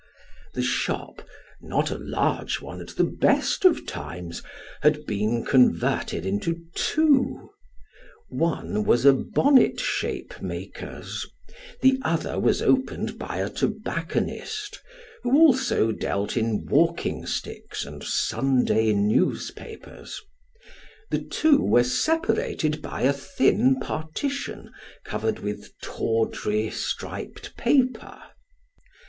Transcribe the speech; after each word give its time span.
The 0.55 0.63
shop 0.63 1.21
not 1.61 1.91
a 1.91 1.97
large 1.99 2.59
one 2.59 2.81
at 2.81 2.87
the 2.95 3.03
best 3.03 3.65
of 3.65 3.85
times 3.85 4.41
had 4.81 5.05
been 5.05 5.45
converted 5.45 6.25
into 6.25 6.61
two: 6.73 7.51
one 8.27 8.83
was 8.83 9.05
a 9.05 9.13
bonnet 9.13 9.79
shape 9.79 10.41
maker's, 10.41 11.27
the 11.83 11.99
other 12.01 12.39
was 12.39 12.63
opened 12.63 13.19
by 13.19 13.37
a 13.37 13.49
tobacconist, 13.51 14.81
who 15.21 15.33
also 15.37 15.89
Scotland 15.95 16.01
Yard. 16.01 16.01
47 16.01 16.01
dealt 16.01 16.35
in 16.37 16.65
walking 16.65 17.25
sticks 17.27 17.85
and 17.85 18.03
Sunday 18.03 18.93
newspapers; 18.93 20.19
the 21.11 21.21
two 21.21 21.61
were 21.61 21.83
separated 21.83 22.81
by 22.81 23.03
a 23.03 23.13
thin 23.13 23.79
partition, 23.79 24.71
covered 25.05 25.37
with 25.37 25.73
tawdry 25.79 26.71
striped 26.71 27.55
paper. 27.55 28.17